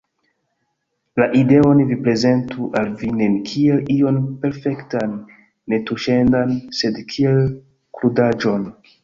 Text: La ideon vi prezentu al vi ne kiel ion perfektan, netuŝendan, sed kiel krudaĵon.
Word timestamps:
La 1.21 1.25
ideon 1.39 1.83
vi 1.89 1.97
prezentu 2.07 2.69
al 2.81 2.89
vi 3.01 3.09
ne 3.17 3.27
kiel 3.51 3.83
ion 3.97 4.17
perfektan, 4.47 5.13
netuŝendan, 5.75 6.57
sed 6.81 7.01
kiel 7.15 7.41
krudaĵon. 8.01 8.67